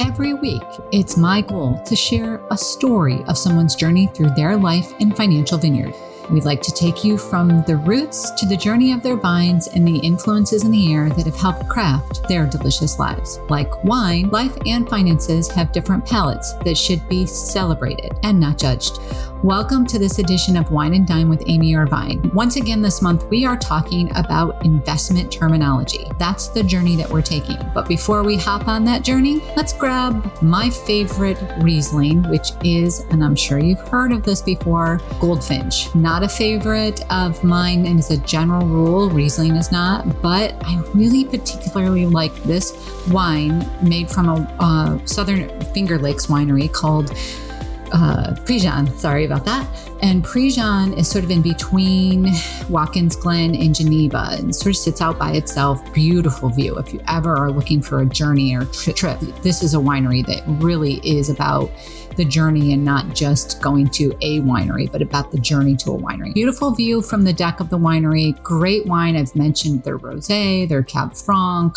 [0.00, 4.94] Every week, it's my goal to share a story of someone's journey through their life
[4.98, 5.94] in Financial Vineyard.
[6.30, 9.86] We'd like to take you from the roots to the journey of their vines and
[9.86, 13.40] the influences in the air that have helped craft their delicious lives.
[13.50, 19.00] Like wine, life and finances have different palates that should be celebrated and not judged.
[19.42, 22.30] Welcome to this edition of Wine and Dime with Amy Irvine.
[22.34, 26.04] Once again, this month we are talking about investment terminology.
[26.18, 27.56] That's the journey that we're taking.
[27.72, 33.24] But before we hop on that journey, let's grab my favorite Riesling, which is, and
[33.24, 35.94] I'm sure you've heard of this before, Goldfinch.
[35.94, 40.82] Not a favorite of mine, and as a general rule, Riesling is not, but I
[40.92, 47.16] really particularly like this wine made from a uh, Southern Finger Lakes winery called
[47.92, 48.96] uh, Prejean.
[48.98, 49.66] Sorry about that.
[50.02, 52.28] And Prejean is sort of in between
[52.68, 55.80] Watkins Glen and Geneva and sort of sits out by itself.
[55.92, 56.78] Beautiful view.
[56.78, 60.24] If you ever are looking for a journey or tri- trip, this is a winery
[60.26, 61.70] that really is about
[62.16, 65.98] the journey and not just going to a winery, but about the journey to a
[65.98, 66.34] winery.
[66.34, 68.40] Beautiful view from the deck of the winery.
[68.42, 69.16] Great wine.
[69.16, 71.76] I've mentioned their rosé, their Cab Franc.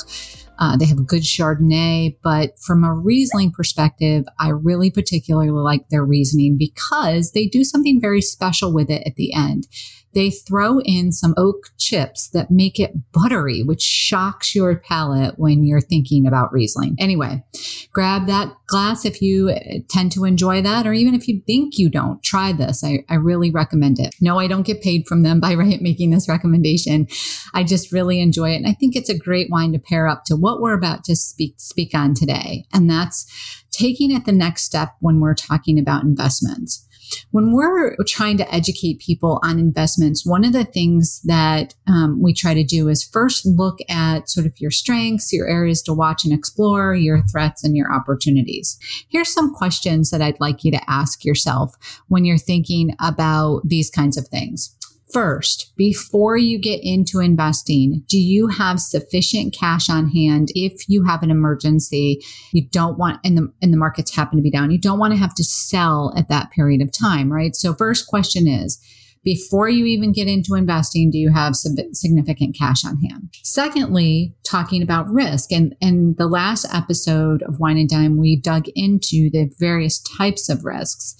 [0.59, 5.89] Uh, they have a good Chardonnay, but from a Riesling perspective, I really particularly like
[5.89, 9.67] their Riesling because they do something very special with it at the end
[10.13, 15.63] they throw in some oak chips that make it buttery, which shocks your palate when
[15.63, 16.95] you're thinking about Riesling.
[16.99, 17.43] Anyway,
[17.91, 21.77] grab that glass if you uh, tend to enjoy that, or even if you think
[21.77, 22.83] you don't, try this.
[22.83, 24.15] I, I really recommend it.
[24.21, 27.07] No, I don't get paid from them by making this recommendation.
[27.53, 28.57] I just really enjoy it.
[28.57, 31.15] And I think it's a great wine to pair up to what we're about to
[31.15, 32.65] speak, speak on today.
[32.73, 33.25] And that's
[33.71, 36.87] taking it the next step when we're talking about investments
[37.31, 42.33] when we're trying to educate people on investments, one of the things that um, we
[42.33, 46.23] try to do is first look at sort of your strengths, your areas to watch
[46.23, 48.77] and explore, your threats, and your opportunities.
[49.09, 51.75] Here's some questions that I'd like you to ask yourself
[52.07, 54.75] when you're thinking about these kinds of things.
[55.13, 61.03] First, before you get into investing, do you have sufficient cash on hand if you
[61.05, 62.19] have an emergency?
[62.51, 64.71] You don't want and the and the markets happen to be down.
[64.71, 67.55] You don't want to have to sell at that period of time, right?
[67.55, 68.79] So first question is,
[69.23, 73.29] before you even get into investing, do you have significant cash on hand?
[73.43, 75.51] Secondly, talking about risk.
[75.51, 80.49] And in the last episode of Wine and Dime, we dug into the various types
[80.49, 81.15] of risks.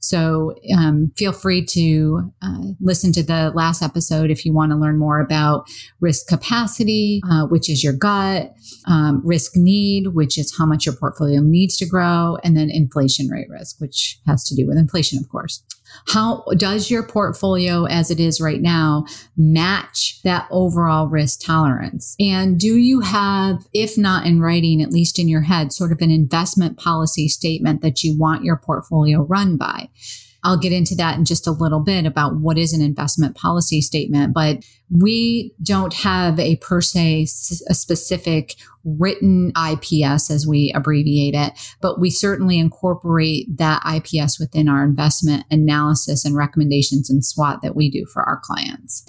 [0.00, 4.76] So um, feel free to uh, listen to the last episode if you want to
[4.76, 5.68] learn more about
[6.00, 8.54] risk capacity, uh, which is your gut,
[8.86, 13.28] um, risk need, which is how much your portfolio needs to grow, and then inflation
[13.28, 15.64] rate risk, which has to do with inflation, of course.
[16.08, 19.06] How does your portfolio as it is right now
[19.36, 22.16] match that overall risk tolerance?
[22.18, 26.00] And do you have, if not in writing, at least in your head, sort of
[26.00, 29.88] an investment policy statement that you want your portfolio run by?
[30.48, 33.82] I'll get into that in just a little bit about what is an investment policy
[33.82, 37.26] statement, but we don't have a per se
[37.68, 44.70] a specific written IPS as we abbreviate it, but we certainly incorporate that IPS within
[44.70, 49.04] our investment analysis and recommendations and SWOT that we do for our clients.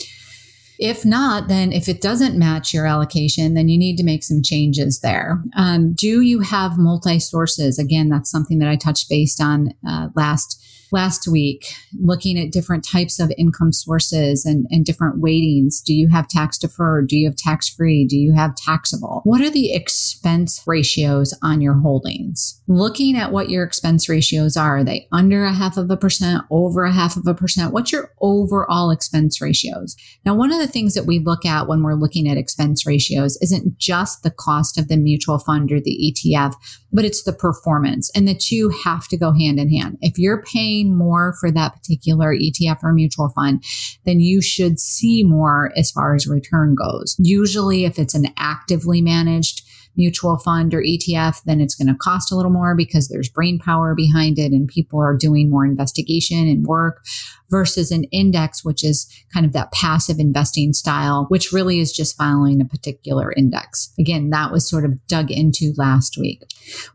[0.77, 4.42] If not, then if it doesn't match your allocation, then you need to make some
[4.44, 5.42] changes there.
[5.56, 7.80] Um, do you have multi sources?
[7.80, 11.65] Again, that's something that I touched based on uh, last last week,
[12.00, 15.81] looking at different types of income sources and, and different weightings.
[15.81, 17.07] Do you have tax deferred?
[17.07, 18.06] Do you have tax free?
[18.06, 19.21] Do you have taxable?
[19.24, 22.62] What are the expense ratios on your holdings?
[22.68, 26.44] Looking at what your expense ratios are, are they under a half of a percent,
[26.50, 27.74] over a half of a percent?
[27.74, 29.95] What's your overall expense ratios?
[30.25, 33.38] Now, one of the things that we look at when we're looking at expense ratios
[33.42, 36.53] isn't just the cost of the mutual fund or the ETF,
[36.92, 38.12] but it's the performance.
[38.15, 39.97] And the two have to go hand in hand.
[40.01, 43.64] If you're paying more for that particular ETF or mutual fund,
[44.06, 47.16] then you should see more as far as return goes.
[47.20, 49.64] Usually, if it's an actively managed
[50.00, 53.60] mutual fund or ETF, then it's going to cost a little more because there's brain
[53.60, 57.04] power behind it and people are doing more investigation and work
[57.50, 62.18] versus an index, which is kind of that passive investing style, which really is just
[62.18, 63.94] following a particular index.
[64.00, 66.44] Again, that was sort of dug into last week.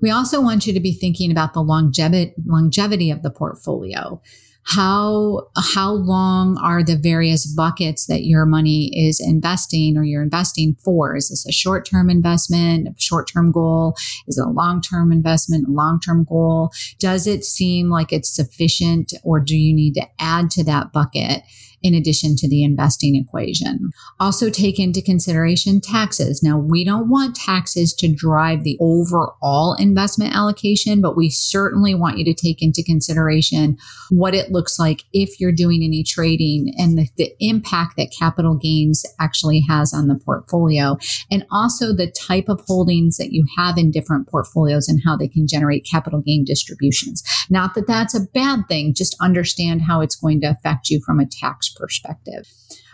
[0.01, 4.23] We also want you to be thinking about the longevity, longevity of the portfolio
[4.67, 10.75] how how long are the various buckets that your money is investing or you're investing
[10.83, 11.17] for?
[11.17, 13.95] Is this a short-term investment a short-term goal?
[14.27, 16.71] Is it a long-term investment a long-term goal?
[16.99, 21.43] Does it seem like it's sufficient or do you need to add to that bucket
[21.85, 23.91] in addition to the investing equation.
[24.19, 26.43] Also take into consideration taxes.
[26.43, 32.17] Now, we don't want taxes to drive the overall investment allocation, but we certainly want
[32.17, 33.77] you to take into consideration
[34.09, 38.55] what it looks like if you're doing any trading and the, the impact that capital
[38.57, 40.97] gains actually has on the portfolio
[41.31, 45.29] and also the type of holdings that you have in different portfolios and how they
[45.29, 47.23] can generate capital gain distributions.
[47.51, 51.21] Not that that's a bad thing, just understand how it's going to affect you from
[51.21, 52.49] a tax perspective.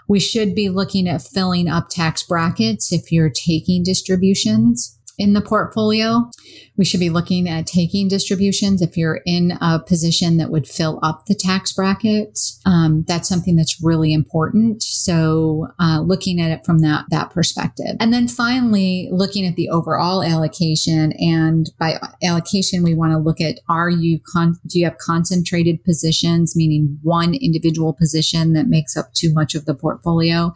[0.08, 5.42] We should be looking at filling up tax brackets if you're taking distributions in the
[5.42, 6.30] portfolio.
[6.78, 10.98] We should be looking at taking distributions if you're in a position that would fill
[11.02, 12.58] up the tax brackets.
[12.64, 14.82] Um, that's something that's really important.
[14.82, 19.68] So, uh, looking at it from that that perspective, and then finally looking at the
[19.68, 21.12] overall allocation.
[21.18, 25.84] And by allocation, we want to look at are you con- do you have concentrated
[25.84, 30.54] positions, meaning one individual position that makes up too much of the portfolio?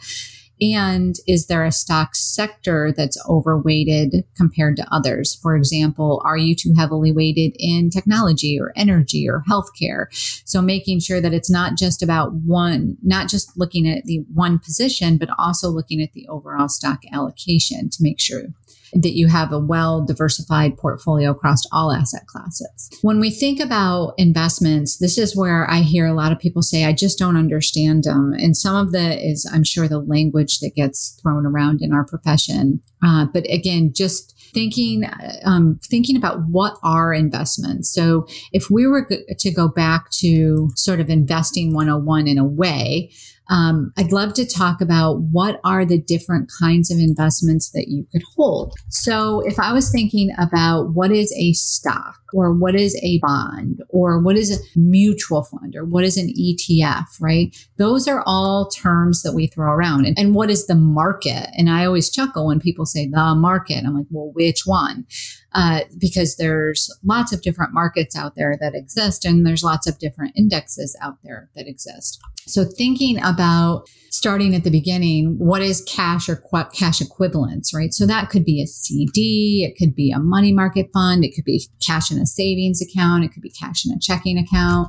[0.60, 5.34] And is there a stock sector that's overweighted compared to others?
[5.34, 10.06] For example, are you too heavily weighted in technology or energy or healthcare?
[10.44, 14.58] So making sure that it's not just about one, not just looking at the one
[14.58, 18.44] position, but also looking at the overall stock allocation to make sure
[18.94, 22.90] that you have a well diversified portfolio across all asset classes.
[23.02, 26.84] When we think about investments, this is where I hear a lot of people say,
[26.84, 28.32] I just don't understand them.
[28.32, 32.04] And some of the is, I'm sure, the language that gets thrown around in our
[32.04, 32.80] profession.
[33.04, 35.04] Uh, but again, just thinking
[35.44, 37.92] um, thinking about what are investments.
[37.92, 39.08] So if we were
[39.38, 43.10] to go back to sort of investing 101 in a way,
[43.50, 48.06] um, I'd love to talk about what are the different kinds of investments that you
[48.10, 48.74] could hold.
[48.88, 53.82] So if I was thinking about what is a stock or what is a bond
[53.90, 57.56] or what is a mutual fund or what is an ETF, right?
[57.76, 60.06] Those are all terms that we throw around.
[60.06, 61.48] And, and what is the market?
[61.56, 63.84] And I always chuckle when people say the market.
[63.84, 65.06] I'm like, well, which one?
[65.54, 69.96] Uh, because there's lots of different markets out there that exist and there's lots of
[70.00, 72.20] different indexes out there that exist.
[72.46, 77.94] So thinking about starting at the beginning, what is cash or qu- cash equivalents, right?
[77.94, 81.44] So that could be a CD, it could be a money market fund, it could
[81.44, 84.88] be cash in a savings account, it could be cash in a checking account.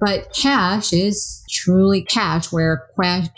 [0.00, 2.88] But cash is truly cash, where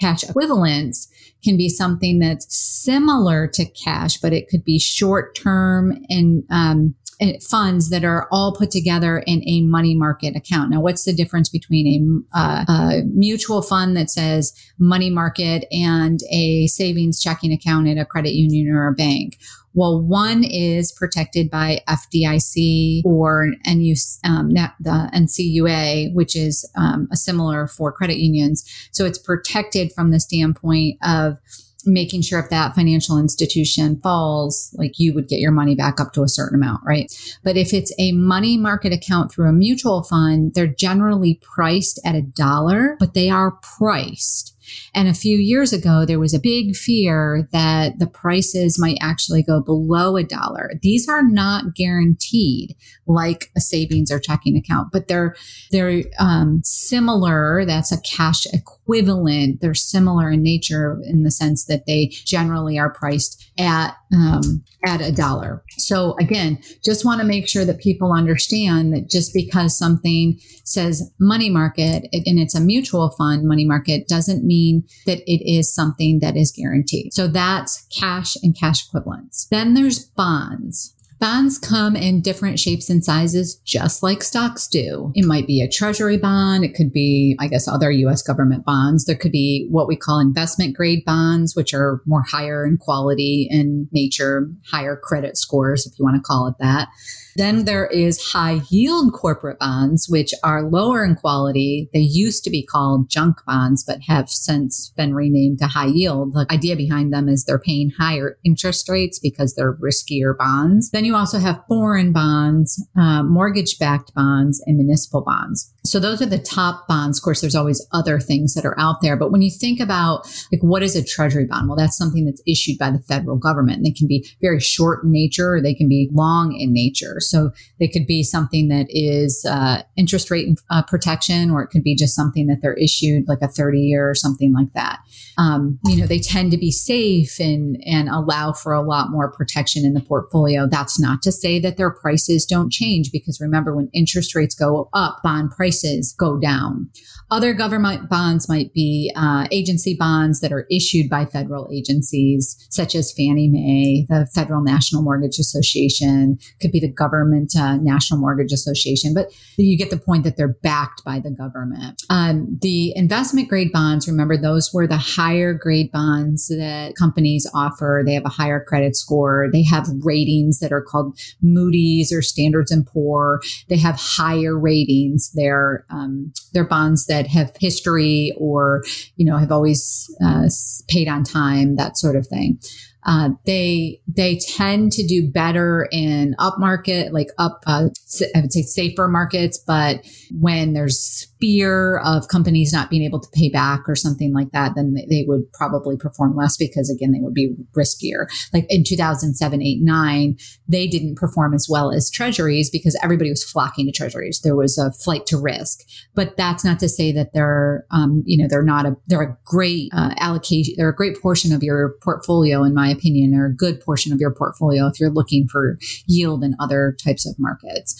[0.00, 1.08] cash equivalents
[1.42, 6.94] can be something that's similar to cash, but it could be short term and um,
[7.40, 10.70] funds that are all put together in a money market account.
[10.70, 16.20] Now, what's the difference between a, uh, a, mutual fund that says money market and
[16.30, 19.38] a savings checking account at a credit union or a bank?
[19.74, 27.16] Well, one is protected by FDIC or NU, um, the NCUA, which is um, a
[27.16, 28.64] similar for credit unions.
[28.92, 31.38] So it's protected from the standpoint of
[31.84, 36.12] making sure if that financial institution falls, like you would get your money back up
[36.12, 37.12] to a certain amount, right?
[37.42, 42.14] But if it's a money market account through a mutual fund, they're generally priced at
[42.14, 44.56] a dollar, but they are priced
[44.94, 49.42] And a few years ago, there was a big fear that the prices might actually
[49.42, 50.72] go below a dollar.
[50.82, 52.76] These are not guaranteed
[53.06, 55.34] like a savings or checking account, but they're,
[55.70, 57.64] they're um, similar.
[57.66, 59.60] That's a cash equivalent.
[59.60, 65.00] They're similar in nature in the sense that they generally are priced at um, at
[65.00, 65.62] a dollar.
[65.78, 71.10] So again, just want to make sure that people understand that just because something says
[71.18, 76.20] money market and it's a mutual fund money market doesn't mean that it is something
[76.20, 77.12] that is guaranteed.
[77.14, 79.46] So that's cash and cash equivalents.
[79.50, 80.94] Then there's bonds.
[81.22, 85.12] Bonds come in different shapes and sizes, just like stocks do.
[85.14, 86.64] It might be a treasury bond.
[86.64, 89.04] It could be, I guess, other US government bonds.
[89.04, 93.46] There could be what we call investment grade bonds, which are more higher in quality
[93.52, 96.88] and nature, higher credit scores, if you want to call it that.
[97.36, 101.88] Then there is high yield corporate bonds, which are lower in quality.
[101.92, 106.34] They used to be called junk bonds, but have since been renamed to high yield.
[106.34, 110.90] The idea behind them is they're paying higher interest rates because they're riskier bonds.
[110.90, 115.72] Then you also have foreign bonds, uh, mortgage backed bonds, and municipal bonds.
[115.84, 117.18] So those are the top bonds.
[117.18, 119.16] Of course, there's always other things that are out there.
[119.16, 121.68] But when you think about like what is a treasury bond?
[121.68, 123.78] Well, that's something that's issued by the federal government.
[123.78, 127.16] And they can be very short in nature or they can be long in nature.
[127.18, 127.50] So
[127.80, 131.96] they could be something that is uh, interest rate uh, protection, or it could be
[131.96, 135.00] just something that they're issued like a 30 year or something like that.
[135.36, 139.32] Um, you know, they tend to be safe and, and allow for a lot more
[139.32, 140.68] protection in the portfolio.
[140.68, 144.88] That's not to say that their prices don't change because remember when interest rates go
[144.92, 146.90] up, bond prices go down.
[147.30, 152.94] Other government bonds might be uh, agency bonds that are issued by federal agencies, such
[152.94, 158.52] as Fannie Mae, the Federal National Mortgage Association, could be the Government uh, National Mortgage
[158.52, 162.02] Association, but you get the point that they're backed by the government.
[162.10, 168.02] Um, the investment grade bonds, remember, those were the higher grade bonds that companies offer.
[168.04, 169.48] They have a higher credit score.
[169.50, 173.40] They have ratings that are called Moody's or Standards and Poor.
[173.68, 175.30] They have higher ratings.
[175.34, 178.82] They're um, they're bonds that that have history or,
[179.16, 180.48] you know, have always uh,
[180.88, 182.58] paid on time, that sort of thing.
[183.04, 187.88] Uh, they they tend to do better in up market, like up, uh,
[188.34, 189.58] I would say safer markets.
[189.58, 194.52] But when there's fear of companies not being able to pay back or something like
[194.52, 198.26] that, then they would probably perform less because again, they would be riskier.
[198.52, 200.36] Like in 2007, 8, 9,
[200.68, 204.40] they didn't perform as well as treasuries because everybody was flocking to treasuries.
[204.44, 205.80] There was a flight to risk,
[206.14, 209.36] but that's not to say that they're, um, you know, they're not a, they're a
[209.44, 210.74] great uh, allocation.
[210.76, 214.20] They're a great portion of your portfolio, in my opinion, or a good portion of
[214.20, 217.96] your portfolio if you're looking for yield in other types of markets.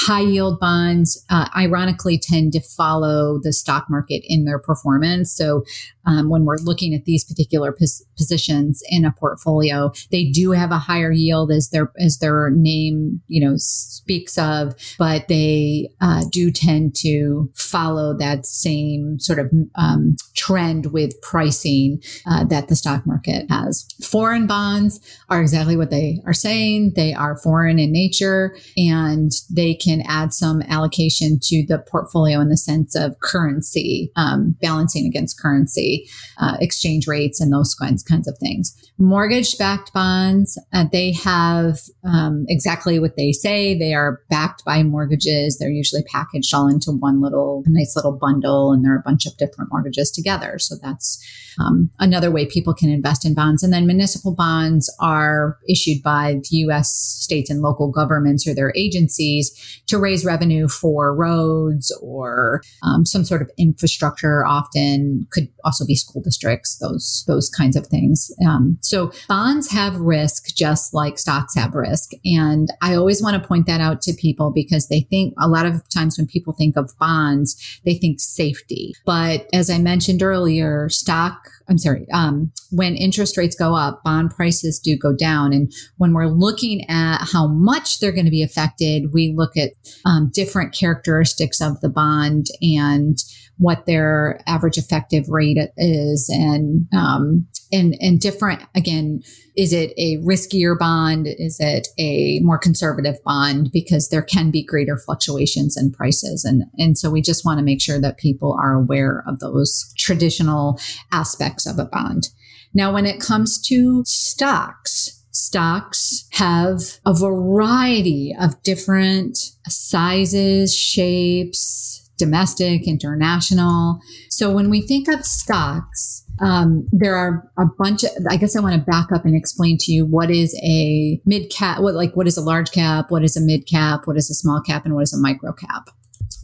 [0.00, 5.32] High yield bonds, uh, ironically, tend to follow the stock market in their performance.
[5.32, 5.62] So
[6.06, 9.92] um, when we're looking at these particular pos- positions in a portfolio.
[10.10, 14.74] They do have a higher yield as their as their name you know speaks of,
[14.98, 22.00] but they uh, do tend to follow that same sort of um, trend with pricing
[22.26, 23.86] uh, that the stock market has.
[24.02, 26.92] Foreign bonds are exactly what they are saying.
[26.94, 32.48] They are foreign in nature, and they can add some allocation to the portfolio in
[32.48, 36.08] the sense of currency um, balancing against currency
[36.40, 38.76] uh, exchange rates, and those kinds kinds of things.
[38.98, 43.76] Mortgage backed bonds, uh, they have um, exactly what they say.
[43.76, 45.58] They are backed by mortgages.
[45.58, 49.26] They're usually packaged all into one little nice little bundle, and there are a bunch
[49.26, 50.58] of different mortgages together.
[50.58, 51.22] So that's
[51.58, 53.62] um, another way people can invest in bonds.
[53.62, 56.92] And then municipal bonds are issued by the U.S.
[56.92, 63.24] states and local governments or their agencies to raise revenue for roads or um, some
[63.24, 64.44] sort of infrastructure.
[64.46, 68.32] Often could also be school districts, those those kinds of things.
[68.44, 73.48] Um, so bonds have risk just like stocks have risk, and I always want to
[73.48, 76.76] point that out to people because they think a lot of times when people think
[76.76, 78.94] of bonds, they think safety.
[79.06, 84.30] But as I mentioned earlier, stock I'm sorry, um, when interest rates go up, bond
[84.30, 85.52] prices do go down.
[85.52, 89.70] And when we're looking at how much they're going to be affected, we look at
[90.04, 93.16] um, different characteristics of the bond and
[93.62, 96.28] what their average effective rate is.
[96.28, 99.22] And um, and and different again
[99.56, 101.26] is it a riskier bond?
[101.26, 103.70] Is it a more conservative bond?
[103.72, 106.44] Because there can be greater fluctuations in prices.
[106.44, 109.92] And and so we just want to make sure that people are aware of those
[109.96, 110.78] traditional
[111.12, 112.28] aspects of a bond.
[112.74, 122.86] Now when it comes to stocks stocks have a variety of different sizes shapes domestic,
[122.86, 123.98] international.
[124.30, 128.60] So when we think of stocks, um, there are a bunch of, I guess I
[128.60, 132.14] want to back up and explain to you what is a mid cap, what like,
[132.14, 133.10] what is a large cap?
[133.10, 134.02] What is a mid cap?
[134.04, 134.84] What is a small cap?
[134.84, 135.90] And what is a micro cap?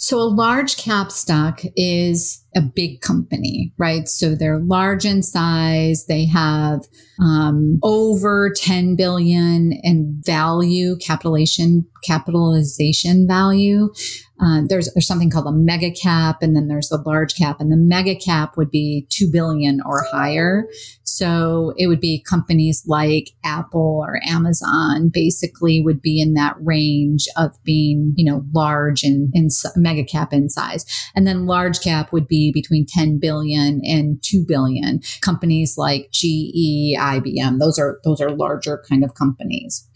[0.00, 4.08] So a large cap stock is a big company, right?
[4.08, 6.06] So they're large in size.
[6.06, 6.86] They have
[7.20, 13.92] um, over 10 billion in value, capitalization, capitalization value.
[14.40, 17.72] Uh, there's there's something called a mega cap, and then there's the large cap, and
[17.72, 20.68] the mega cap would be two billion or higher.
[21.02, 27.26] So it would be companies like Apple or Amazon, basically, would be in that range
[27.36, 32.12] of being you know large and, and mega cap in size, and then large cap
[32.12, 35.00] would be between 10 billion and 2 billion.
[35.20, 39.88] Companies like GE, IBM, those are those are larger kind of companies.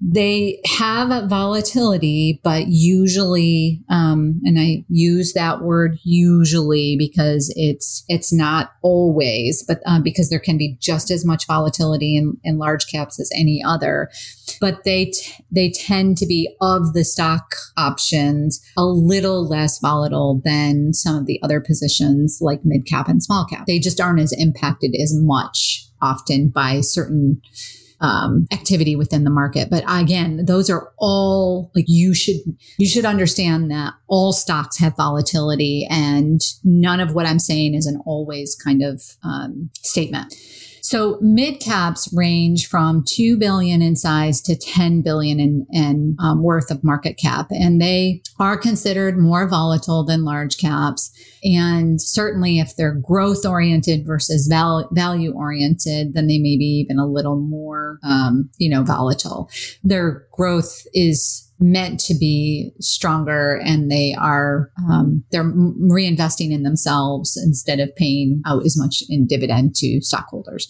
[0.00, 8.32] They have volatility, but usually um, and I use that word usually because it's it's
[8.32, 12.86] not always, but um, because there can be just as much volatility in, in large
[12.86, 14.10] caps as any other.
[14.62, 20.40] But they t- they tend to be of the stock options a little less volatile
[20.42, 23.66] than some of the other positions like mid cap and small cap.
[23.66, 27.42] They just aren't as impacted as much often by certain
[28.02, 29.70] um, activity within the market.
[29.70, 32.36] But again, those are all like you should
[32.76, 37.86] you should understand that all stocks have volatility, and none of what I'm saying is
[37.86, 40.34] an always kind of um, statement.
[40.92, 46.42] So mid caps range from 2 billion in size to 10 billion in, in um,
[46.42, 47.46] worth of market cap.
[47.50, 51.10] And they are considered more volatile than large caps.
[51.42, 56.98] And certainly if they're growth oriented versus val- value oriented, then they may be even
[56.98, 59.48] a little more, um, you know, volatile.
[59.82, 67.36] Their growth is meant to be stronger and they are um, they're reinvesting in themselves
[67.36, 70.68] instead of paying out as much in dividend to stockholders.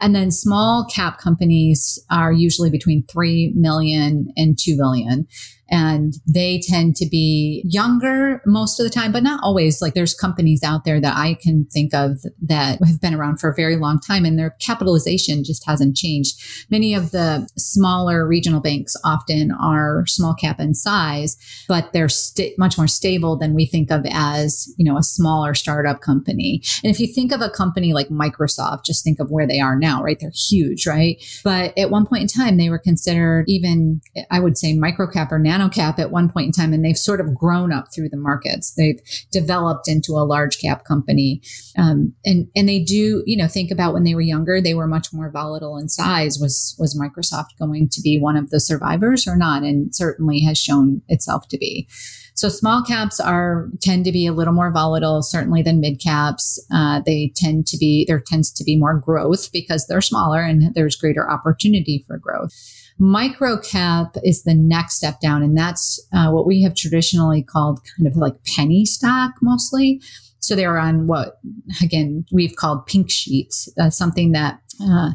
[0.00, 5.26] And then small cap companies are usually between 3 million and 2 billion
[5.74, 9.82] and they tend to be younger most of the time, but not always.
[9.82, 13.50] Like there's companies out there that I can think of that have been around for
[13.50, 16.40] a very long time and their capitalization just hasn't changed.
[16.70, 22.56] Many of the smaller regional banks often are small cap in size, but they're st-
[22.56, 26.62] much more stable than we think of as, you know, a smaller startup company.
[26.84, 29.76] And if you think of a company like Microsoft, just think of where they are
[29.76, 30.18] now, right?
[30.20, 31.20] They're huge, right?
[31.42, 34.00] But at one point in time, they were considered even,
[34.30, 36.96] I would say micro cap or nano cap at one point in time, and they've
[36.98, 38.74] sort of grown up through the markets.
[38.74, 41.42] They've developed into a large cap company,
[41.78, 44.86] um, and and they do, you know, think about when they were younger, they were
[44.86, 46.38] much more volatile in size.
[46.38, 49.62] Was was Microsoft going to be one of the survivors or not?
[49.62, 51.88] And certainly has shown itself to be.
[52.34, 56.58] So small caps are tend to be a little more volatile, certainly than mid caps.
[56.72, 60.74] Uh, they tend to be there tends to be more growth because they're smaller and
[60.74, 62.52] there's greater opportunity for growth.
[62.98, 67.80] Micro cap is the next step down, and that's uh, what we have traditionally called
[67.96, 70.00] kind of like penny stock mostly.
[70.38, 71.38] So they're on what,
[71.82, 75.12] again, we've called pink sheets, uh, something that uh,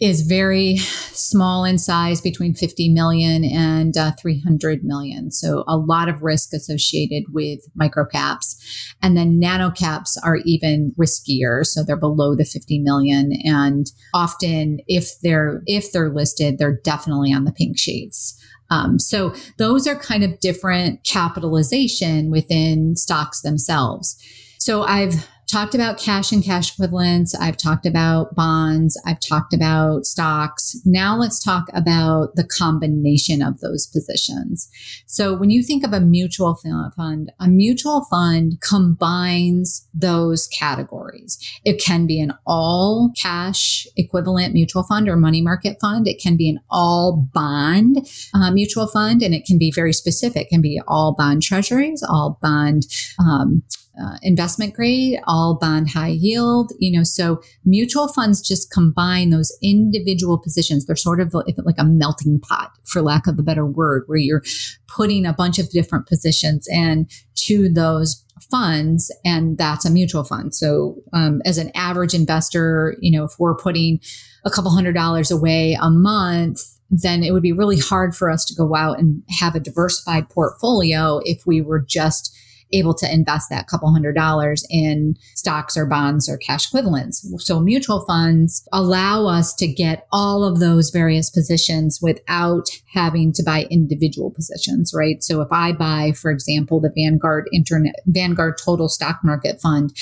[0.00, 5.30] is very small in size between 50 million and uh, 300 million.
[5.30, 8.56] So a lot of risk associated with microcaps.
[9.02, 11.64] And then nanocaps are even riskier.
[11.64, 13.32] So they're below the 50 million.
[13.44, 18.40] And often if they're, if they're listed, they're definitely on the pink sheets.
[18.70, 24.16] Um, so those are kind of different capitalization within stocks themselves.
[24.58, 27.34] So I've talked about cash and cash equivalents.
[27.34, 29.00] I've talked about bonds.
[29.06, 30.76] I've talked about stocks.
[30.84, 34.68] Now let's talk about the combination of those positions.
[35.06, 41.38] So when you think of a mutual fund, a mutual fund combines those categories.
[41.64, 46.06] It can be an all cash equivalent mutual fund or money market fund.
[46.06, 50.42] It can be an all bond uh, mutual fund, and it can be very specific.
[50.46, 52.86] It can be all bond treasuries, all bond
[53.18, 53.62] um,
[54.00, 59.56] uh, investment grade, all bond high yield, you know, so mutual funds just combine those
[59.62, 60.86] individual positions.
[60.86, 64.42] They're sort of like a melting pot, for lack of a better word, where you're
[64.88, 70.54] putting a bunch of different positions and to those funds and that's a mutual fund
[70.54, 74.00] so um, as an average investor you know if we're putting
[74.44, 78.44] a couple hundred dollars away a month then it would be really hard for us
[78.44, 82.36] to go out and have a diversified portfolio if we were just
[82.74, 87.26] able to invest that couple hundred dollars in stocks or bonds or cash equivalents.
[87.44, 93.42] So mutual funds allow us to get all of those various positions without having to
[93.42, 95.22] buy individual positions, right?
[95.22, 99.94] So if I buy, for example, the Vanguard Internet, Vanguard Total Stock Market Fund,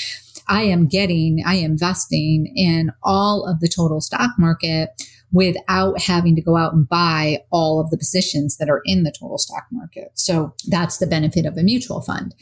[0.47, 4.89] I am getting, I am investing in all of the total stock market
[5.33, 9.11] without having to go out and buy all of the positions that are in the
[9.11, 10.11] total stock market.
[10.13, 12.33] So that's the benefit of a mutual fund.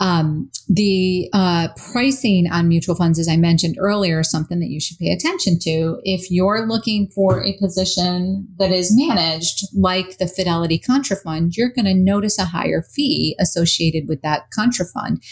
[0.00, 4.80] Um, the uh, pricing on mutual funds, as I mentioned earlier, is something that you
[4.80, 6.00] should pay attention to.
[6.04, 11.86] If you're looking for a position that is managed like the Fidelity Contrafund, you're going
[11.86, 15.24] to notice a higher fee associated with that Contrafund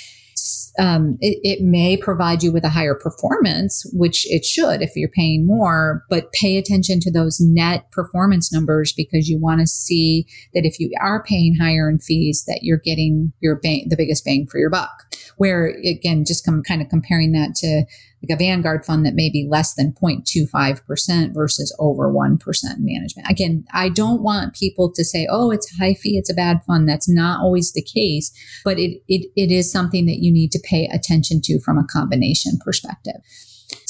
[0.78, 5.08] um, it, it, may provide you with a higher performance, which it should if you're
[5.08, 10.26] paying more, but pay attention to those net performance numbers because you want to see
[10.54, 14.24] that if you are paying higher in fees, that you're getting your bang, the biggest
[14.24, 14.92] bang for your buck.
[15.38, 17.84] Where again, just come kind of comparing that to
[18.28, 22.38] like a Vanguard fund that may be less than 0.25% versus over 1%
[22.78, 23.30] management.
[23.30, 26.88] Again, I don't want people to say, oh, it's high fee, it's a bad fund.
[26.88, 28.32] That's not always the case,
[28.64, 31.86] but it, it, it is something that you need to pay attention to from a
[31.86, 33.16] combination perspective.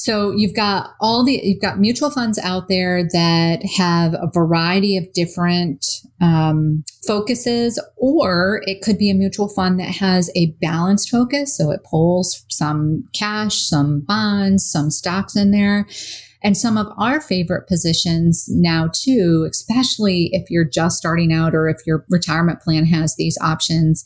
[0.07, 4.97] So you've got all the, you've got mutual funds out there that have a variety
[4.97, 5.85] of different
[6.21, 11.57] um, focuses, or it could be a mutual fund that has a balanced focus.
[11.57, 15.89] So it pulls some cash, some bonds, some stocks in there.
[16.41, 21.69] And some of our favorite positions now, too, especially if you're just starting out or
[21.69, 24.05] if your retirement plan has these options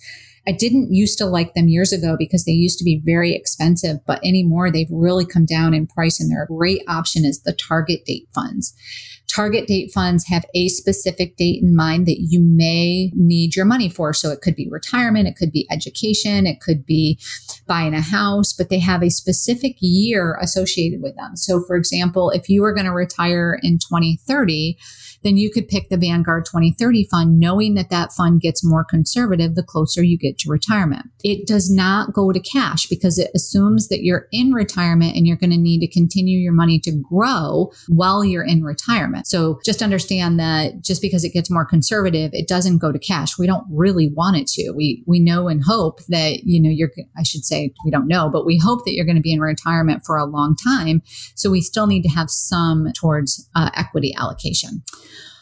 [0.51, 3.99] I didn't used to like them years ago because they used to be very expensive,
[4.05, 7.53] but anymore they've really come down in price and they're a great option is the
[7.53, 8.75] target date funds.
[9.29, 13.89] Target date funds have a specific date in mind that you may need your money
[13.89, 14.13] for.
[14.13, 17.21] So it could be retirement, it could be education, it could be
[17.69, 21.37] buying a house, but they have a specific year associated with them.
[21.37, 24.77] So for example, if you were going to retire in 2030,
[25.23, 29.55] then you could pick the Vanguard 2030 fund, knowing that that fund gets more conservative
[29.55, 31.07] the closer you get to retirement.
[31.23, 35.37] It does not go to cash because it assumes that you're in retirement and you're
[35.37, 39.27] going to need to continue your money to grow while you're in retirement.
[39.27, 43.39] So just understand that just because it gets more conservative, it doesn't go to cash.
[43.39, 44.73] We don't really want it to.
[44.73, 48.31] We, we know and hope that, you know, you're, I should say, we don't know,
[48.31, 51.03] but we hope that you're going to be in retirement for a long time.
[51.35, 54.83] So we still need to have some towards uh, equity allocation.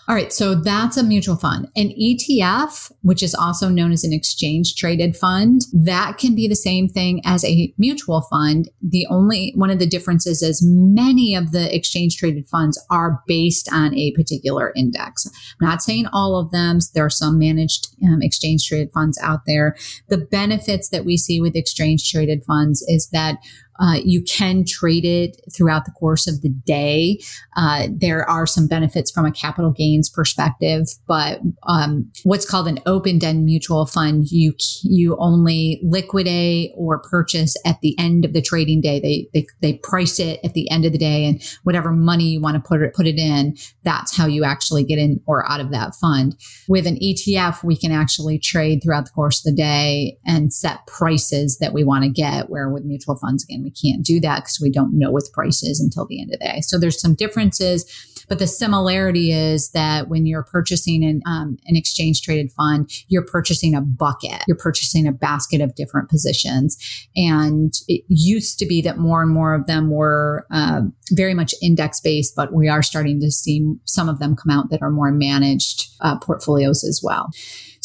[0.08, 1.68] All right, so that's a mutual fund.
[1.76, 6.56] An ETF, which is also known as an exchange traded fund, that can be the
[6.56, 8.70] same thing as a mutual fund.
[8.80, 13.70] The only one of the differences is many of the exchange traded funds are based
[13.70, 15.26] on a particular index.
[15.60, 16.78] I'm not saying all of them.
[16.94, 19.76] There are some managed um, exchange traded funds out there.
[20.08, 23.40] The benefits that we see with exchange traded funds is that
[23.78, 27.18] uh, you can trade it throughout the course of the day.
[27.56, 32.80] Uh, there are some benefits from a capital gains perspective, but um, what's called an
[32.86, 38.80] open-end mutual fund, you you only liquidate or purchase at the end of the trading
[38.80, 39.00] day.
[39.00, 42.40] They they, they price it at the end of the day, and whatever money you
[42.40, 45.60] want to put it put it in, that's how you actually get in or out
[45.60, 46.36] of that fund.
[46.68, 50.86] With an ETF, we can actually trade throughout the course of the day and set
[50.86, 52.50] prices that we want to get.
[52.50, 55.30] Where with mutual funds, again we can't do that because we don't know what the
[55.32, 56.60] price is until the end of the day.
[56.62, 57.84] So there's some differences,
[58.28, 63.24] but the similarity is that when you're purchasing an, um, an exchange traded fund, you're
[63.24, 66.76] purchasing a bucket, you're purchasing a basket of different positions.
[67.16, 71.54] And it used to be that more and more of them were uh, very much
[71.62, 74.90] index based, but we are starting to see some of them come out that are
[74.90, 77.30] more managed uh, portfolios as well.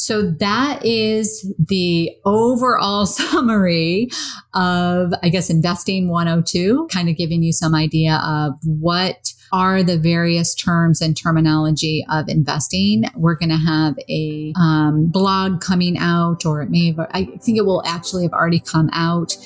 [0.03, 4.09] So that is the overall summary
[4.53, 9.97] of, I guess, Investing 102, kind of giving you some idea of what are the
[9.97, 13.05] various terms and terminology of investing.
[13.15, 17.57] We're going to have a um, blog coming out, or it may have, I think
[17.57, 19.37] it will actually have already come out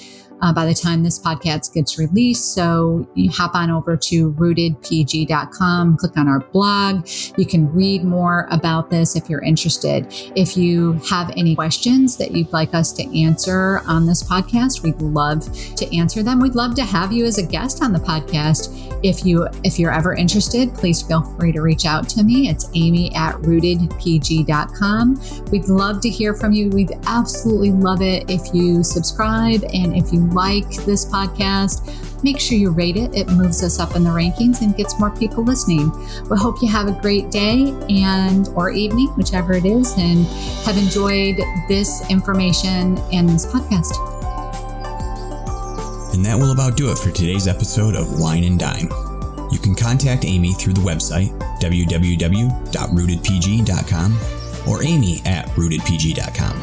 [0.41, 2.54] uh, by the time this podcast gets released.
[2.54, 7.08] So you hop on over to rootedpg.com, click on our blog.
[7.38, 10.08] You can read more about this if you're interested.
[10.36, 15.02] If you have any questions that you'd like us to answer on this podcast, we'd
[15.02, 15.43] love
[15.76, 16.39] to answer them.
[16.39, 18.73] We'd love to have you as a guest on the podcast.
[19.04, 22.50] If you if you're ever interested, please feel free to reach out to me.
[22.50, 25.21] It's amy at rootedpg.com.
[25.52, 26.69] We'd love to hear from you.
[26.69, 32.57] We'd absolutely love it if you subscribe and if you like this podcast, make sure
[32.57, 33.15] you rate it.
[33.15, 35.91] It moves us up in the rankings and gets more people listening.
[36.29, 40.25] We hope you have a great day and or evening, whichever it is, and
[40.65, 41.37] have enjoyed
[41.67, 43.93] this information and this podcast.
[46.13, 48.89] And that will about do it for today's episode of Wine and Dime.
[49.51, 51.29] You can contact Amy through the website
[51.61, 54.17] www.rootedpg.com
[54.67, 56.61] or amy at rootedpg.com.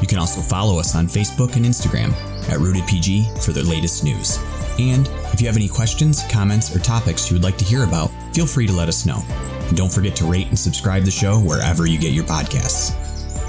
[0.00, 2.14] You can also follow us on Facebook and Instagram
[2.48, 4.38] at rootedpg for the latest news.
[4.78, 8.10] And if you have any questions, comments, or topics you would like to hear about,
[8.32, 9.22] feel free to let us know.
[9.68, 12.94] And don't forget to rate and subscribe the show wherever you get your podcasts.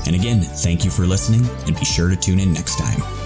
[0.08, 3.17] And again, thank you for listening, and be sure to tune in next time.